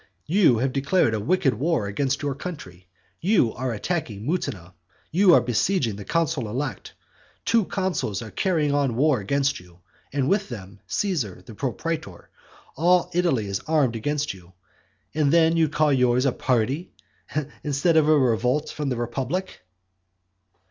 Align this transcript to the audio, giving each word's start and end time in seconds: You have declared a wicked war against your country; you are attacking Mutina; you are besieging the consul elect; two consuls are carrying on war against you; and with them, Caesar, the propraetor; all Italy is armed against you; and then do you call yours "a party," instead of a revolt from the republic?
You 0.25 0.57
have 0.57 0.73
declared 0.73 1.13
a 1.13 1.19
wicked 1.19 1.53
war 1.53 1.85
against 1.85 2.23
your 2.23 2.33
country; 2.33 2.87
you 3.19 3.53
are 3.53 3.71
attacking 3.71 4.25
Mutina; 4.25 4.73
you 5.11 5.35
are 5.35 5.41
besieging 5.41 5.95
the 5.95 6.03
consul 6.05 6.49
elect; 6.49 6.93
two 7.45 7.65
consuls 7.65 8.19
are 8.23 8.31
carrying 8.31 8.73
on 8.73 8.95
war 8.95 9.19
against 9.19 9.59
you; 9.59 9.77
and 10.11 10.27
with 10.27 10.49
them, 10.49 10.79
Caesar, 10.87 11.43
the 11.45 11.53
propraetor; 11.53 12.29
all 12.75 13.11
Italy 13.13 13.45
is 13.45 13.61
armed 13.67 13.95
against 13.95 14.33
you; 14.33 14.53
and 15.13 15.31
then 15.31 15.53
do 15.53 15.59
you 15.59 15.69
call 15.69 15.93
yours 15.93 16.25
"a 16.25 16.31
party," 16.31 16.93
instead 17.63 17.95
of 17.95 18.09
a 18.09 18.17
revolt 18.17 18.71
from 18.71 18.89
the 18.89 18.97
republic? 18.97 19.61